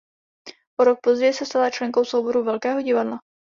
O 0.79 0.83
rok 0.83 0.99
později 1.03 1.33
se 1.33 1.45
stala 1.45 1.69
členkou 1.69 2.05
souboru 2.05 2.43
Velkého 2.43 2.81
divadla. 2.81 3.19